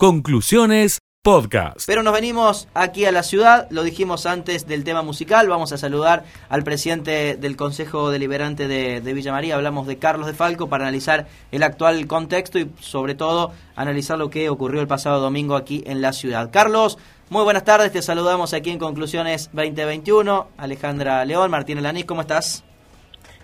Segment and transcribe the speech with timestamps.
[0.00, 1.84] Conclusiones Podcast.
[1.88, 5.76] Pero nos venimos aquí a la ciudad, lo dijimos antes del tema musical, vamos a
[5.76, 10.84] saludar al presidente del Consejo Deliberante de, Villa María, hablamos de Carlos de Falco para
[10.84, 15.82] analizar el actual contexto y sobre todo analizar lo que ocurrió el pasado domingo aquí
[15.84, 16.50] en la ciudad.
[16.52, 16.96] Carlos,
[17.28, 22.64] muy buenas tardes, te saludamos aquí en Conclusiones 2021, Alejandra León, Martín Elanís, ¿cómo estás?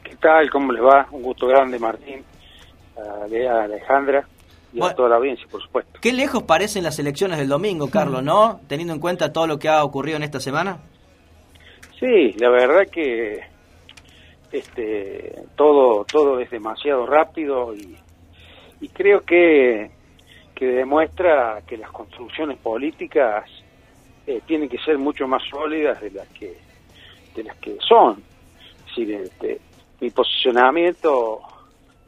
[0.05, 0.49] ¿Qué tal?
[0.51, 1.09] ¿Cómo les va?
[1.11, 2.23] Un gusto grande, Martín,
[2.97, 4.25] a Alejandra
[4.75, 6.01] y a toda la audiencia, por supuesto.
[6.01, 8.61] Qué lejos parecen las elecciones del domingo, Carlos, ¿no?
[8.69, 10.79] Teniendo en cuenta todo lo que ha ocurrido en esta semana.
[11.99, 13.41] Sí, la verdad que
[14.51, 17.97] este todo todo es demasiado rápido y,
[18.93, 19.91] creo que,
[20.55, 23.49] que demuestra que las construcciones políticas
[24.27, 26.55] eh, tienen que ser mucho más sólidas de las que
[27.35, 28.23] de las que son.
[28.91, 29.61] Es este,
[30.01, 31.41] mi posicionamiento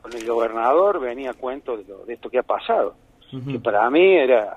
[0.07, 2.95] con el gobernador venía a cuento de, de esto que ha pasado,
[3.29, 4.57] que para mí era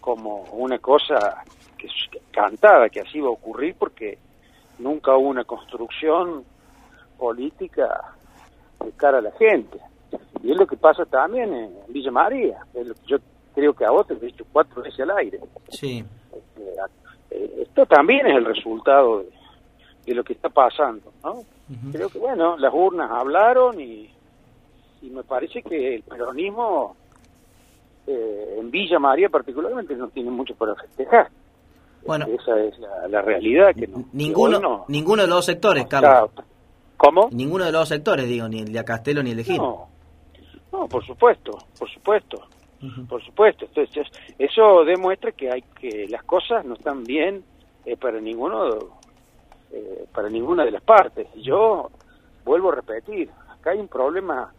[0.00, 1.44] como una cosa
[1.76, 1.86] que
[2.30, 4.16] cantada, que así iba a ocurrir porque
[4.78, 6.44] nunca hubo una construcción
[7.18, 8.14] política
[8.82, 9.78] de cara a la gente.
[10.42, 13.18] Y es lo que pasa también en Villa María, es lo que yo
[13.54, 15.40] creo que a vos te he dicho cuatro veces al aire.
[15.68, 16.02] Sí.
[16.32, 16.70] Este,
[17.32, 19.24] eh, esto también es el resultado
[20.06, 21.42] de, lo que está pasando, ¿no?
[21.92, 24.13] Creo que, bueno, las urnas hablaron y
[25.04, 26.96] y me parece que el peronismo
[28.06, 31.28] eh, en Villa María particularmente no tiene mucho para festejar.
[32.06, 32.74] Bueno, esa es
[33.08, 36.30] la, realidad que ninguno ninguno de los sectores, Carlos.
[36.96, 37.28] ¿Cómo?
[37.32, 39.56] Ninguno de los sectores, digo, ni el de Castelo ni el de Gil.
[39.56, 39.88] No,
[40.72, 42.42] no por supuesto, por supuesto.
[43.08, 44.06] Por supuesto, entonces
[44.38, 47.42] eso demuestra que hay que las cosas no están bien
[47.86, 48.76] eh, para ninguno
[49.72, 51.26] eh, para ninguna de las partes.
[51.36, 51.90] Yo
[52.44, 54.52] vuelvo a repetir, acá hay un problema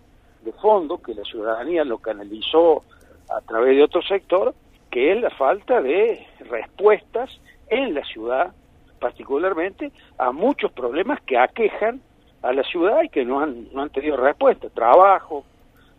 [0.46, 2.84] de fondo que la ciudadanía lo canalizó
[3.30, 4.54] a través de otro sector,
[4.92, 8.54] que es la falta de respuestas en la ciudad,
[9.00, 12.00] particularmente a muchos problemas que aquejan
[12.44, 14.70] a la ciudad y que no han, no han tenido respuesta.
[14.70, 15.44] Trabajo,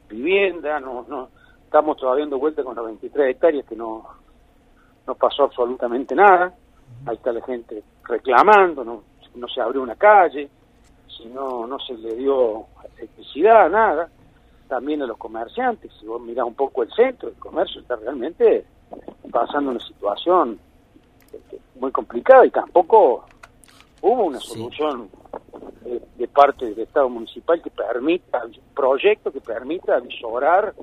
[0.09, 1.29] vivienda, no, no
[1.65, 4.07] estamos todavía dando vuelta con las 23 hectáreas que no,
[5.07, 6.55] no pasó absolutamente nada.
[7.05, 9.03] Ahí está la gente reclamando, no,
[9.35, 10.49] no se abrió una calle,
[11.09, 14.09] si no, no se le dio electricidad, nada
[14.67, 15.93] también a los comerciantes.
[16.01, 18.65] Si vos mirás un poco el centro, el comercio está realmente
[19.31, 20.59] pasando una situación
[21.33, 23.25] este, muy complicada y tampoco
[24.03, 25.11] hubo una solución
[26.17, 30.75] de, parte del Estado municipal que permita, un proyecto que permita visorar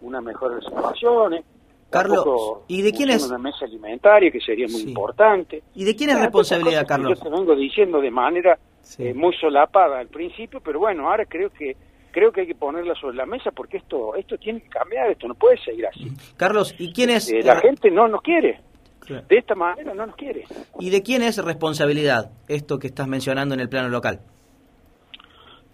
[0.00, 1.44] una mejor situación.
[1.90, 2.24] Carlos,
[2.68, 3.26] ¿y de quién es?
[3.26, 5.62] Una mesa alimentaria que sería muy importante.
[5.74, 7.18] ¿Y de quién es responsabilidad, Carlos?
[7.18, 8.58] Yo te vengo diciendo de manera
[8.98, 11.76] eh, muy solapada al principio, pero bueno, ahora creo que
[12.10, 15.28] creo que hay que ponerla sobre la mesa porque esto esto tiene que cambiar, esto
[15.28, 16.10] no puede seguir así.
[16.36, 17.30] Carlos, ¿y quién es?
[17.30, 18.60] Eh, la gente no nos quiere.
[19.08, 20.44] De esta manera no nos quiere.
[20.78, 24.20] ¿Y de quién es responsabilidad esto que estás mencionando en el plano local?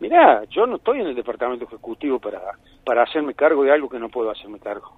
[0.01, 2.41] Mirá, yo no estoy en el departamento ejecutivo para,
[2.85, 4.97] para hacerme cargo de algo que no puedo hacerme cargo.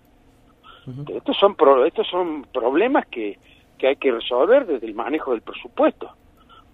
[1.08, 1.54] Estos son
[1.86, 3.38] estos son problemas que,
[3.76, 6.10] que hay que resolver desde el manejo del presupuesto.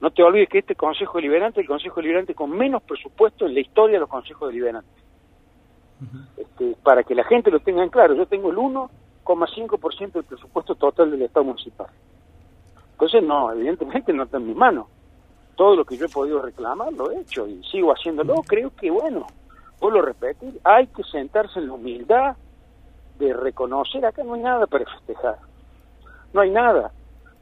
[0.01, 3.55] No te olvides que este Consejo Deliberante es el Consejo Deliberante con menos presupuesto en
[3.55, 5.05] la historia de los Consejos Deliberantes.
[6.37, 10.75] este, para que la gente lo tenga en claro, yo tengo el 1,5% del presupuesto
[10.75, 11.87] total del Estado municipal.
[12.93, 14.87] Entonces, no, evidentemente no está en mis manos.
[15.57, 18.43] Todo lo que yo he podido reclamar lo he hecho y sigo haciéndolo.
[18.47, 19.27] Creo que, bueno,
[19.81, 22.37] vuelvo a repetir, hay que sentarse en la humildad
[23.19, 25.39] de reconocer, acá no hay nada para festejar.
[26.33, 26.93] No hay nada.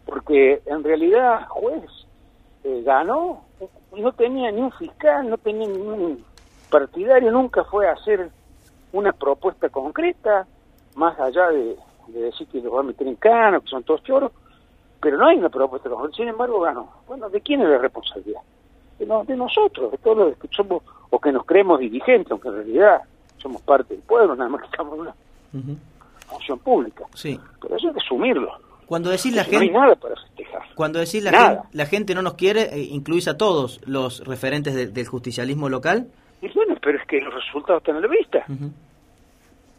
[0.05, 1.91] Porque en realidad, juez,
[2.65, 3.45] eh, ganó,
[3.97, 6.25] no tenía ni un fiscal, no tenía ningún
[6.71, 8.31] partidario, nunca fue a hacer
[8.93, 10.47] una propuesta concreta,
[10.95, 11.77] más allá de,
[12.09, 14.33] decir que lo va a meter en cana, que son todos choros,
[15.01, 16.89] pero no hay una propuesta concreta, sin embargo ganó.
[17.07, 18.41] Bueno, ¿de quién es la responsabilidad?
[18.99, 22.55] De, de nosotros, de todos los que somos, o que nos creemos dirigentes, aunque en
[22.55, 23.03] realidad
[23.39, 25.15] somos parte del pueblo, nada más que estamos en una
[26.27, 27.05] función pública.
[27.15, 27.39] Sí.
[27.61, 28.53] Pero eso hay que asumirlo.
[28.93, 29.57] Cuando decís la gente...
[29.57, 30.63] No hay nada para festejar.
[30.75, 34.93] Cuando decís la, gente, la gente no nos quiere, eh, incluís a todos los referentes
[34.93, 36.09] del justicialismo local.
[36.43, 38.45] Y bueno, pero es que los resultados están a la vista.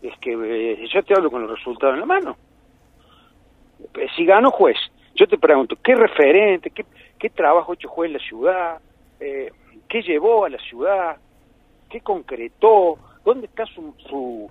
[0.01, 2.35] Es que eh, yo te hablo con los resultados en la mano.
[3.93, 4.77] Eh, si gano juez,
[5.13, 6.83] yo te pregunto, ¿qué referente, qué,
[7.19, 8.81] qué trabajo ha hecho juez en la ciudad?
[9.19, 11.17] ¿Qué llevó a la ciudad?
[11.87, 12.97] ¿Qué concretó?
[13.23, 14.49] ¿Dónde está su, su,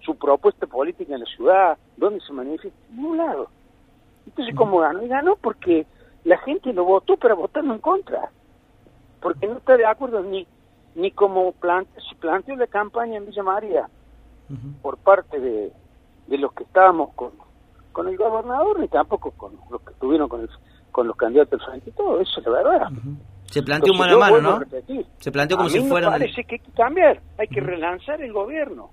[0.00, 1.78] su propuesta política en la ciudad?
[1.96, 2.78] ¿Dónde se manifiesta?
[2.90, 3.48] En ningún lado.
[4.26, 5.02] Entonces, ¿cómo ganó?
[5.02, 5.86] Y ganó porque
[6.24, 8.30] la gente lo votó, pero votando en contra.
[9.20, 10.46] Porque no está de acuerdo ni
[10.94, 13.88] ni como plante, se planteó la campaña en Villa María
[14.82, 15.72] por parte de,
[16.26, 17.30] de los que estábamos con,
[17.92, 20.46] con el gobernador ni tampoco con los que estuvieron con,
[20.90, 22.88] con los candidatos del frente y todo, eso es la verdad.
[23.46, 24.60] Se planteó mano a mano, ¿no?
[25.18, 26.10] Se planteó como a si mí fuera...
[26.10, 28.90] Me parece que hay que cambiar, hay que relanzar el gobierno.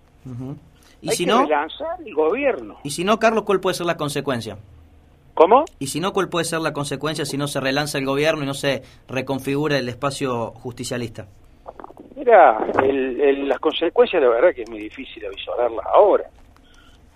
[1.02, 1.42] ¿Y hay si que no?
[1.44, 2.78] relanzar el gobierno.
[2.84, 4.58] Y si no, Carlos, ¿cuál puede ser la consecuencia?
[5.40, 5.64] ¿Cómo?
[5.80, 8.46] Y si no, ¿cuál puede ser la consecuencia si no se relanza el gobierno y
[8.46, 11.28] no se reconfigura el espacio justicialista?
[12.18, 16.26] Mira, el, el, las consecuencias, la verdad que es muy difícil avisorarlas ahora.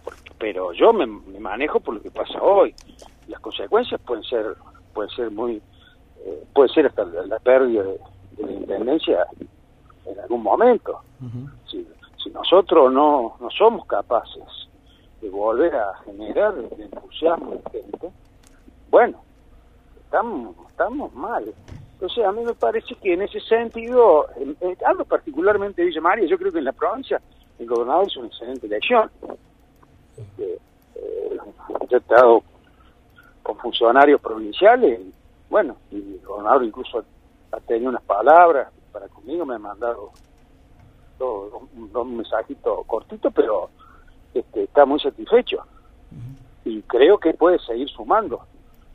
[0.06, 2.74] Porque, pero yo me, me, manejo por lo que pasa hoy.
[3.28, 4.56] Las consecuencias pueden ser,
[4.94, 5.62] pueden ser muy,
[6.26, 8.00] eh, puede ser hasta la, la pérdida de,
[8.38, 9.26] de, la intendencia
[10.06, 11.02] en algún momento.
[11.20, 11.52] Uh -huh.
[11.70, 11.86] si,
[12.24, 14.63] si nosotros no, no somos capaces
[15.24, 18.12] de volver a generar el entusiasmo de gente,
[18.92, 19.24] bueno,
[20.04, 21.46] estamos, estamos mal.
[21.94, 26.02] Entonces, a mí me parece que en ese sentido, en, en, hablo particularmente de Villa
[26.02, 27.22] María, yo creo que en la provincia
[27.58, 29.10] el gobernador hizo una excelente elección.
[30.18, 30.60] Este,
[30.96, 31.38] eh,
[31.90, 32.44] he estado
[33.44, 35.00] con funcionarios provinciales,
[35.50, 37.02] bueno, y el gobernador incluso
[37.54, 40.12] ha tenido unas palabras para conmigo, me ha mandado
[41.18, 41.54] dos,
[41.94, 43.70] dos mensajitos cortitos, pero
[44.34, 45.64] este, está muy satisfecho.
[46.66, 48.42] Y creo que puede seguir sumando,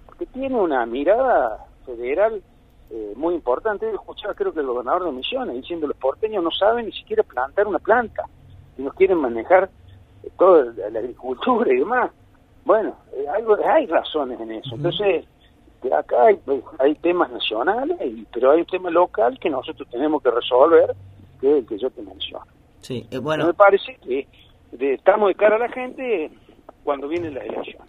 [0.06, 2.42] porque tiene una mirada federal
[2.90, 3.86] eh, muy importante.
[3.86, 7.22] Yo escuchaba, creo que el gobernador de Misiones, diciendo los porteños no saben ni siquiera
[7.22, 8.24] plantar una planta,
[8.78, 9.68] y no quieren manejar
[10.22, 12.10] eh, toda la agricultura y demás.
[12.64, 14.74] Bueno, eh, algo, hay razones en eso.
[14.74, 15.26] Entonces,
[15.94, 16.40] acá hay,
[16.78, 20.94] hay temas nacionales, y, pero hay un tema local que nosotros tenemos que resolver,
[21.40, 22.46] que es el que yo te menciono.
[22.80, 23.46] Sí, bueno.
[23.46, 24.26] Me parece que
[24.72, 26.30] de, estamos de cara a la gente
[26.84, 27.86] cuando viene la elección.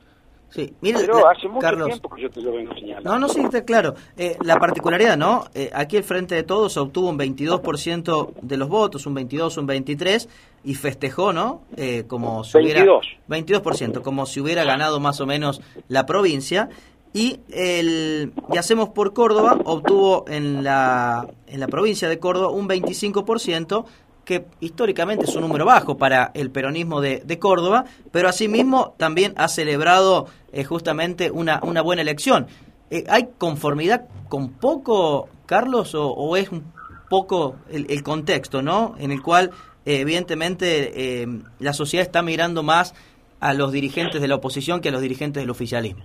[0.50, 3.08] Sí, mire, Pero la, hace mucho Carlos, tiempo que yo te lo vengo señalando.
[3.08, 3.94] No, no, sí, está claro.
[4.18, 5.46] Eh, la particularidad, ¿no?
[5.54, 9.68] Eh, aquí el Frente de Todos obtuvo un 22% de los votos, un 22, un
[9.68, 10.28] 23,
[10.64, 11.62] y festejó, ¿no?
[11.78, 13.06] Eh, como si 22.
[13.28, 13.62] hubiera...
[13.62, 16.70] 22%, como si hubiera ganado más o menos la provincia.
[17.14, 22.68] Y el y hacemos por Córdoba obtuvo en la, en la provincia de Córdoba un
[22.68, 23.86] 25%,
[24.30, 29.34] que históricamente es un número bajo para el peronismo de, de Córdoba, pero asimismo también
[29.38, 32.46] ha celebrado eh, justamente una, una buena elección.
[32.92, 36.72] Eh, ¿Hay conformidad con poco, Carlos, o, es un
[37.10, 38.94] poco el, el, contexto, ¿no?
[39.00, 39.50] En el cual,
[39.84, 41.26] eh, evidentemente,
[41.58, 42.94] la sociedad está mirando más
[43.40, 46.04] a los dirigentes de la oposición que a los dirigentes del oficialismo.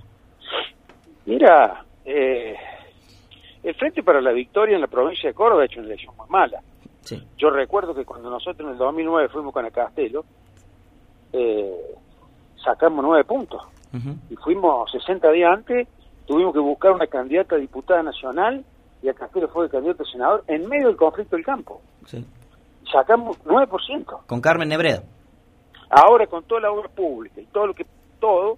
[1.27, 6.17] Mira, el Frente para la Victoria en la provincia de Córdoba ha hecho una elección
[6.17, 6.63] muy mala.
[7.05, 7.23] Sí.
[7.37, 10.25] Yo recuerdo que cuando nosotros en el 2009 fuimos con el Castelo,
[11.33, 11.95] eh,
[12.65, 13.63] sacamos nueve puntos.
[13.93, 14.17] Uh -huh.
[14.31, 15.89] Y fuimos 60 días antes,
[16.27, 18.65] tuvimos que buscar una candidata a diputada nacional
[19.03, 21.81] y a Castelo fue el candidato a senador en medio del conflicto del campo.
[22.07, 22.25] Sí.
[22.91, 24.27] Sacamos 9%.
[24.27, 25.03] Con Carmen Nebreda.
[25.91, 27.87] Ahora con toda la obra pública y todo lo que,
[28.19, 28.57] todo,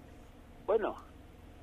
[0.65, 0.95] bueno,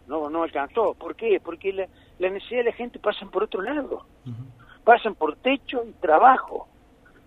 [0.06, 0.94] no no alcanzó.
[0.94, 1.40] ¿Por qué?
[1.42, 1.86] Porque la,
[2.18, 4.04] la necesidad de la gente pasan por otro lado.
[4.26, 4.84] Uh -huh.
[4.84, 6.68] Pasan por techo y trabajo.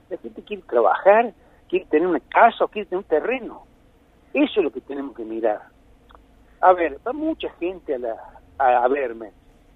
[0.09, 1.33] La gente quiere trabajar,
[1.67, 3.63] quiere tener una casa quiere tener un terreno.
[4.33, 5.61] Eso es lo que tenemos que mirar.
[6.61, 8.15] A ver, va mucha gente a, la,
[8.57, 9.31] a, verme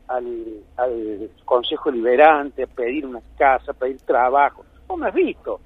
[0.08, 4.66] al, Consejo Liberante a pedir una casa, a pedir trabajo.
[4.88, 5.60] ¿Vos me has visto?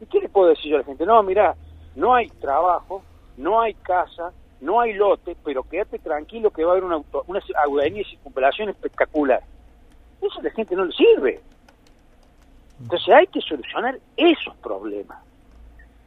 [0.00, 1.06] ¿Y qué le puedo decir yo a la gente?
[1.06, 1.54] No, mira,
[1.96, 3.02] no hay trabajo,
[3.36, 7.24] no hay casa, no hay lote, pero quédate tranquilo que va a haber una, auto,
[7.26, 9.42] una avenida de circunvalación espectacular.
[10.20, 11.40] Eso a la gente no le sirve.
[12.80, 15.18] Entonces hay que solucionar esos problemas.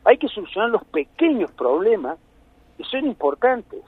[0.03, 2.17] Hay que solucionar los pequeños problemas
[2.77, 3.81] que son importantes.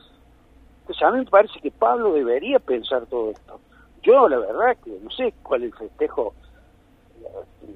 [0.82, 3.60] Entonces a mí me parece que Pablo debería pensar todo esto.
[4.04, 6.34] Yo la verdad que no sé cuál es el festejo,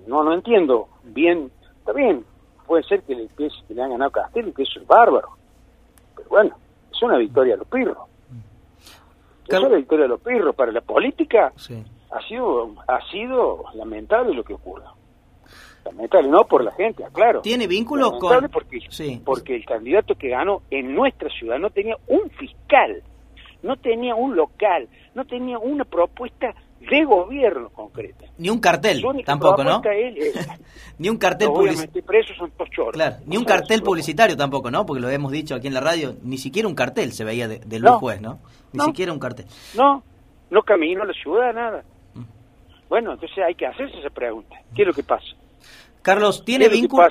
[0.08, 1.50] no no entiendo bien,
[1.80, 2.26] está bien,
[2.66, 5.30] puede ser que le, que le han ganado y que eso es bárbaro,
[6.16, 6.56] pero bueno,
[6.92, 7.98] es una victoria a los pirros.
[9.48, 10.54] Es una victoria a los pirros.
[10.54, 11.82] Para la política sí.
[12.12, 14.84] Ha sido ha sido lamentable lo que ocurre.
[15.86, 17.42] Lamentable, no por la gente, claro.
[17.42, 18.50] ¿Tiene vínculo con...?
[18.52, 19.22] Porque, sí.
[19.24, 23.02] porque el candidato que ganó en nuestra ciudad no tenía un fiscal,
[23.64, 28.26] no tenía un local, no tenía una propuesta de gobierno concreta.
[28.38, 29.82] Ni un cartel, tampoco, ¿no?
[29.84, 30.50] Es,
[31.00, 32.04] ni un cartel publicitario.
[32.92, 34.86] Claro, ni un cartel publicitario tampoco, ¿no?
[34.86, 37.60] Porque lo hemos dicho aquí en la radio, ni siquiera un cartel se veía de,
[37.60, 38.40] de Luis no, Juez, ¿no?
[38.74, 38.86] Ni no.
[38.86, 39.46] siquiera un cartel.
[39.76, 40.04] No,
[40.50, 41.84] no caminó la ciudad, nada.
[42.90, 44.56] Bueno, entonces hay que hacerse esa pregunta.
[44.76, 45.28] ¿Qué es lo que pasa?
[46.08, 47.06] Carlos, ¿tiene vínculo?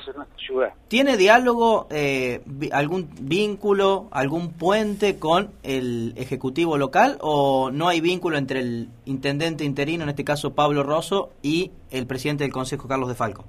[0.89, 2.41] ¿Tiene diálogo, eh,
[2.73, 9.65] algún vínculo, algún puente con el Ejecutivo local o no hay vínculo entre el intendente
[9.65, 13.45] interino, en este caso Pablo Rosso, y el presidente del Consejo, Carlos de Falco?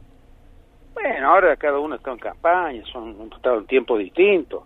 [0.93, 4.63] Bueno, ahora cada uno está en campaña, son estado en tiempos distintos.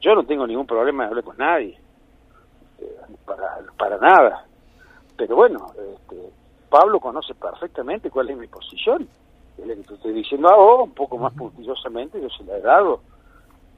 [0.00, 1.76] yo no tengo ningún problema de hablar con nadie,
[2.78, 2.96] eh,
[3.26, 4.46] para, para nada.
[5.16, 6.16] Pero bueno, este,
[6.74, 9.06] Pablo conoce perfectamente cuál es mi posición.
[9.56, 12.60] Es lo que te estoy diciendo ahora, un poco más puntillosamente, yo se le he
[12.60, 12.98] dado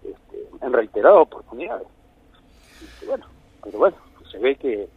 [0.03, 1.87] este, en reiteradas oportunidades.
[3.07, 3.27] bueno,
[3.63, 3.97] pero bueno,
[4.33, 4.89] se ve que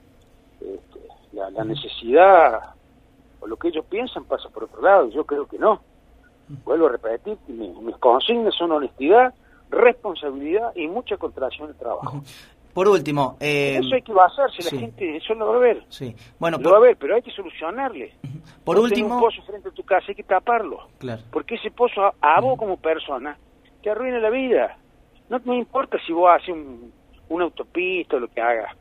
[0.61, 0.99] este,
[1.33, 2.73] la, necesidad
[3.41, 5.81] o lo que ellos piensan pasa por otro lado, yo creo que no.
[6.63, 9.33] Vuelvo a repetir, mis, mis consignas son honestidad,
[9.69, 12.23] responsabilidad y mucha contracción de trabajo.
[12.73, 13.37] Por último...
[13.39, 15.83] Eh, eso hay que basar, si la gente eso lo va a ver.
[15.89, 16.15] Sí.
[16.39, 18.13] Bueno, lo va a ver, pero hay que solucionarle.
[18.63, 19.15] Por último...
[19.15, 20.87] un pozo frente a tu casa, hay que taparlo.
[20.99, 21.21] Claro.
[21.31, 23.37] Porque ese pozo a, vos como persona
[23.81, 24.77] te arruina la vida.
[25.29, 26.91] No me importa si vos haces un,
[27.29, 28.75] una autopista o lo que hagas.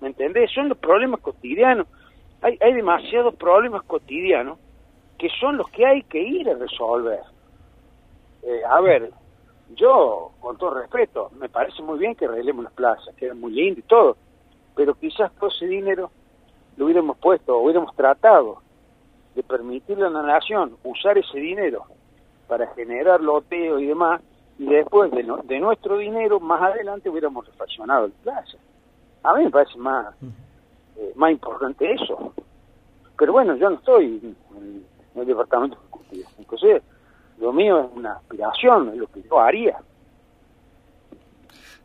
[0.00, 0.50] ¿Me entendés?
[0.52, 1.86] Son los problemas cotidianos.
[2.42, 4.58] Hay, hay demasiados problemas cotidianos
[5.18, 7.20] que son los que hay que ir a resolver.
[8.42, 9.10] Eh, a ver,
[9.74, 13.80] yo, con todo respeto, me parece muy bien que arreglemos las plazas, queda muy lindo
[13.80, 14.16] y todo,
[14.74, 16.10] pero quizás todo ese dinero
[16.76, 18.62] lo hubiéramos puesto, o hubiéramos tratado
[19.34, 21.84] de permitirle a la nación usar ese dinero
[22.48, 24.20] para generar loteo y demás,
[24.58, 25.22] y después de,
[25.60, 28.58] nuestro dinero, más adelante hubiéramos refaccionado la plaza.
[29.22, 30.14] A mí me parece más,
[30.96, 32.34] eh, más importante eso.
[33.18, 34.84] Pero bueno, yo no estoy en,
[35.14, 36.28] el departamento ejecutivo.
[36.38, 36.82] Entonces,
[37.40, 39.78] lo mío es una aspiración, es lo que yo haría.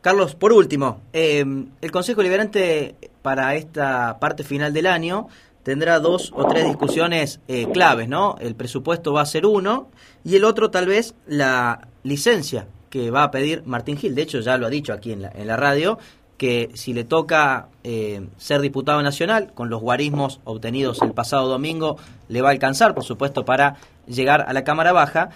[0.00, 1.44] Carlos, por último, eh,
[1.80, 5.26] el Consejo Liberante para esta parte final del año
[5.64, 8.36] tendrá dos o tres discusiones eh, claves, ¿no?
[8.38, 9.88] El presupuesto va a ser uno
[10.22, 14.14] y el otro tal vez la licencia que va a pedir Martín Gil.
[14.14, 15.98] De hecho, ya lo ha dicho aquí en la, en la radio,
[16.36, 21.96] que si le toca eh, ser diputado nacional, con los guarismos obtenidos el pasado domingo,
[22.28, 23.76] le va a alcanzar, por supuesto, para
[24.06, 25.30] llegar a la Cámara Baja,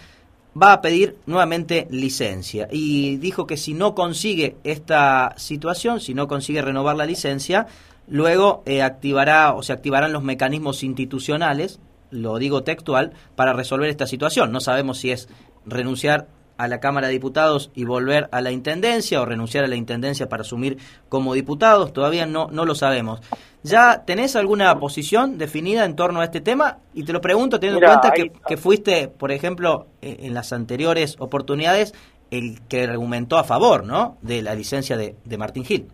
[0.61, 2.69] va a pedir nuevamente licencia.
[2.71, 7.67] Y dijo que si no consigue esta situación, si no consigue renovar la licencia,
[8.09, 11.81] luego eh, activará o se activarán los mecanismos institucionales,
[12.11, 14.53] lo digo textual, para resolver esta situación.
[14.53, 15.29] No sabemos si es
[15.65, 16.27] renunciar
[16.61, 20.29] a la Cámara de Diputados y volver a la Intendencia o renunciar a la Intendencia
[20.29, 20.77] para asumir
[21.09, 23.23] como diputados, todavía no, no lo sabemos.
[23.63, 26.77] ¿Ya tenés alguna posición definida en torno a este tema?
[26.93, 30.53] Y te lo pregunto teniendo en cuenta que, que, fuiste, por ejemplo, eh, en las
[30.53, 31.95] anteriores oportunidades,
[32.31, 34.19] el que argumentó a favor ¿no?
[34.21, 35.89] de la licencia de, de Martín Gil.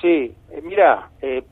[0.00, 1.44] Sí, eh, mira, eh,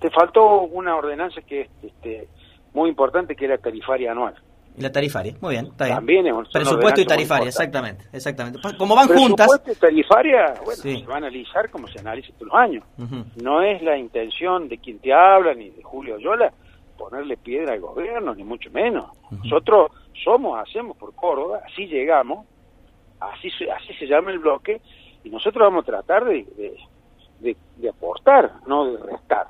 [0.00, 2.26] te faltó una ordenanza que es este,
[2.74, 4.34] muy importante, que era tarifaria anual.
[4.76, 5.96] Y la tarifaria, muy bien, está bien.
[5.96, 8.60] También Presupuesto y tarifaria, exactamente, exactamente.
[8.76, 9.48] Como van juntas...
[9.48, 12.84] Presupuesto y tarifaria, bueno, se va a analizar como se analiza todos los años.
[13.42, 16.52] No es la intención de quien te habla, ni de Julio Yola,
[16.98, 19.10] ponerle piedra al gobierno, ni mucho menos.
[19.30, 19.92] Nosotros
[20.24, 22.46] somos, hacemos por Córdoba, así llegamos,
[23.20, 24.80] así se, así se llama el bloque,
[25.24, 26.46] y nosotros vamos a tratar de,
[27.40, 29.46] de, de aportar, no de restar.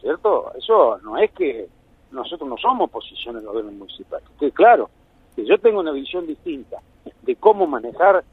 [0.00, 0.52] ¿Cierto?
[0.58, 1.66] Eso no es que
[2.14, 4.20] nosotros no somos oposición al gobierno municipal.
[4.38, 4.90] Que claro,
[5.34, 6.78] que yo tengo una visión distinta
[7.22, 8.24] de cómo manejar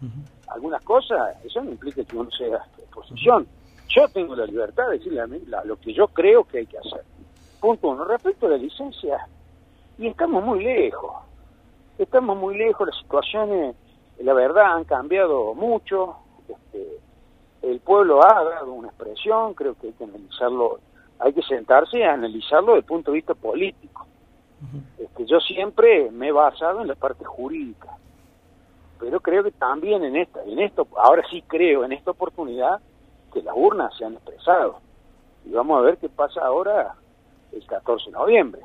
[0.47, 3.47] algunas cosas, eso no implica que uno sea oposición.
[3.89, 6.77] Yo tengo la libertad de decirle a mí lo que yo creo que hay que
[6.77, 7.03] hacer.
[7.59, 8.05] Punto uno.
[8.05, 9.27] Respecto a la licencia,
[9.97, 11.11] y estamos muy lejos.
[11.97, 13.75] Estamos muy lejos, las situaciones,
[14.19, 16.15] la verdad, han cambiado mucho.
[16.47, 16.99] Este,
[17.61, 20.79] el pueblo ha dado una expresión, creo que hay que analizarlo
[21.21, 24.05] hay que sentarse y analizarlo desde el punto de vista político.
[24.97, 27.97] este, yo siempre me he basado en la parte jurídica,
[28.99, 32.79] pero creo que también en esta, en esto, ahora sí creo en esta oportunidad
[33.33, 34.79] que las urnas se han expresado.
[35.45, 36.95] Y vamos a ver qué pasa ahora
[37.51, 38.61] el 14 de noviembre.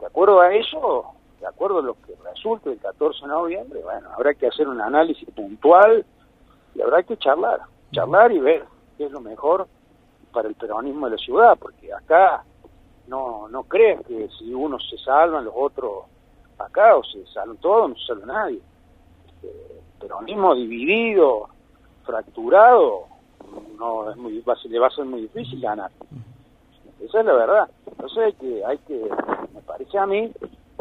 [0.00, 1.06] De acuerdo a eso,
[1.40, 4.80] de acuerdo a lo que resulte el 14 de noviembre, bueno, habrá que hacer un
[4.80, 6.04] análisis puntual
[6.74, 7.60] y habrá que charlar,
[7.92, 8.64] charlar y ver
[8.98, 9.66] qué es lo mejor
[10.34, 12.44] para el peronismo de la ciudad, porque acá
[13.06, 16.04] no, no crees que si uno se salvan los otros
[16.58, 18.60] acá o se salvan todos, no se salva nadie.
[19.26, 19.48] Este,
[20.00, 21.48] peronismo dividido,
[22.04, 23.06] fracturado,
[23.78, 25.90] no es muy le va a ser muy difícil ganar.
[27.00, 27.70] Esa es la verdad.
[27.86, 29.08] Entonces hay que, hay que,
[29.54, 30.32] me parece a mí,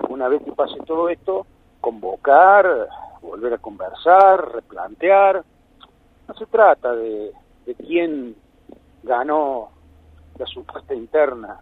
[0.10, 1.46] una vez que pase todo esto,
[1.82, 2.88] convocar,
[3.22, 5.44] volver a conversar, replantear.
[6.28, 7.32] No se trata de,
[7.66, 8.36] de quién
[9.04, 9.70] ganó
[10.38, 11.60] la supuesta interna,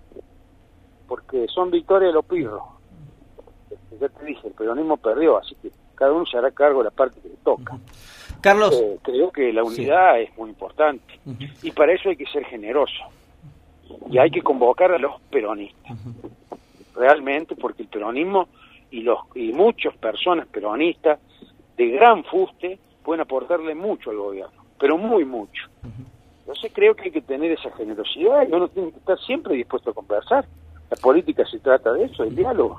[1.07, 2.63] porque son victorias de los pirros.
[3.69, 6.85] Este, ya te dije, el peronismo perdió, así que cada uno se hará cargo de
[6.85, 7.77] la parte que le toca.
[8.39, 8.73] Carlos.
[8.73, 11.19] Eh, creo que la unidad es muy importante
[11.61, 13.03] y para eso hay que ser generoso
[14.09, 15.97] y hay que convocar a los peronistas.
[16.95, 18.47] Realmente, porque el peronismo
[18.89, 21.19] y, los, y muchas personas peronistas
[21.77, 25.67] de gran fuste pueden aportarle mucho al gobierno, pero muy mucho.
[26.41, 29.91] Entonces creo que hay que tener esa generosidad y uno tiene que estar siempre dispuesto
[29.91, 30.45] a conversar.
[30.89, 32.77] La política se trata de eso, del diálogo.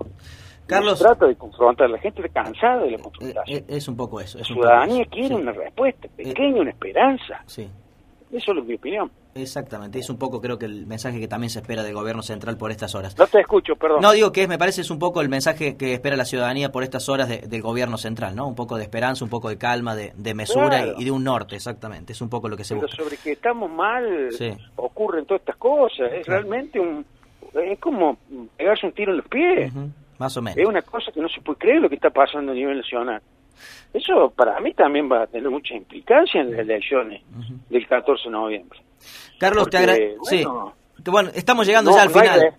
[0.67, 1.91] Carlos, se trata de confrontar.
[1.91, 3.59] La gente está cansada de la confrontación.
[3.59, 4.39] Eh, es un poco eso.
[4.39, 7.43] la ciudadanía quiere una respuesta pequeña, una esperanza.
[7.47, 7.69] Sí.
[8.33, 9.11] Eso es mi opinión.
[9.35, 12.57] Exactamente, es un poco creo que el mensaje que también se espera del gobierno central
[12.57, 13.17] por estas horas.
[13.19, 14.01] No te escucho, perdón.
[14.01, 16.73] No, digo que es, me parece es un poco el mensaje que espera la ciudadanía
[16.73, 18.47] por estas horas del gobierno central, ¿no?
[18.47, 22.13] Un poco de esperanza, un poco de calma, de, mesura y, de un norte, exactamente.
[22.13, 24.31] Es un poco lo que se Pero sobre que estamos mal,
[24.77, 26.11] ocurren todas estas cosas.
[26.13, 27.05] Es realmente un...
[27.55, 28.17] Es como
[28.57, 29.73] pegarse un tiro en los pies.
[30.19, 30.57] Más o menos.
[30.57, 33.21] Es una cosa que no se puede creer lo que está pasando a nivel nacional.
[33.93, 37.23] Eso para mí también va a tener mucha implicancia en las elecciones
[37.69, 38.81] del 14 de noviembre.
[39.39, 40.75] Carlos, te agradezco.
[41.11, 42.55] Bueno, estamos llegando ya al final.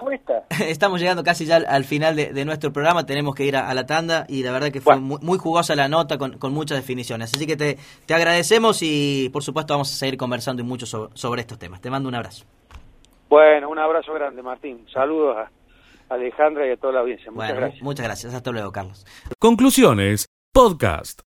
[0.67, 3.05] estamos llegando casi ya al, final de, nuestro programa.
[3.05, 6.17] Tenemos que ir a, la tanda y la verdad que fue muy, jugosa la nota
[6.17, 7.33] con, muchas definiciones.
[7.33, 7.77] Así que te,
[8.13, 11.81] agradecemos y por supuesto vamos a seguir conversando y mucho sobre, estos temas.
[11.81, 12.45] Te mando un abrazo.
[13.29, 14.85] Bueno, un abrazo grande, Martín.
[14.93, 17.31] Saludos a Alejandra y a toda la audiencia.
[17.31, 17.81] Muchas gracias.
[17.81, 18.33] Muchas gracias.
[18.33, 19.05] Hasta luego, Carlos.
[19.39, 21.23] Conclusiones, podcast.